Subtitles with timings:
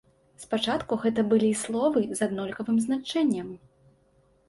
[0.43, 3.57] Спачатку гэта былі словы з аднолькавым значэннем.